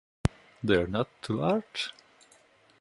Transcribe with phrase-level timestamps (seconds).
[0.63, 1.93] They’re not too large?